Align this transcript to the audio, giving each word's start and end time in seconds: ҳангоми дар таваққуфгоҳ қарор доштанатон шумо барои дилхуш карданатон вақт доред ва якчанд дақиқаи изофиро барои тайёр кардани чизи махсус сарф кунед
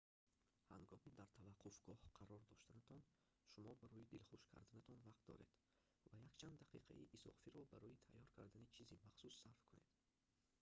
ҳангоми 0.73 1.11
дар 1.19 1.29
таваққуфгоҳ 1.37 1.99
қарор 2.17 2.41
доштанатон 2.51 3.01
шумо 3.51 3.71
барои 3.81 4.09
дилхуш 4.13 4.41
карданатон 4.51 4.97
вақт 5.07 5.23
доред 5.29 5.51
ва 6.09 6.15
якчанд 6.27 6.55
дақиқаи 6.63 7.05
изофиро 7.15 7.61
барои 7.73 8.01
тайёр 8.05 8.27
кардани 8.37 8.71
чизи 8.75 8.95
махсус 9.05 9.33
сарф 9.41 9.59
кунед 9.67 9.87